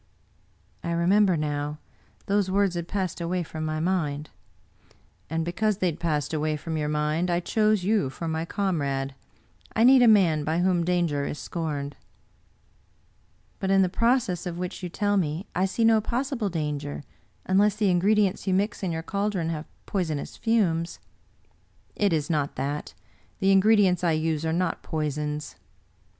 [0.83, 1.77] "I remember now;
[2.25, 4.95] those words had passed away from my mind." 80 Bidwer Lytton"
[5.35, 9.13] And because they had passed away from your mind, I chose you for my comrade.
[9.75, 11.95] I need a man by whom danger is scorned.""
[13.59, 17.03] But in the process of which you tell me I see no pos sible danger
[17.45, 20.97] unless the ingredients you mix in your caldron have poisonous fumes.""
[22.05, 22.95] It is not that.
[23.39, 25.57] The ingredients I use are not poisons."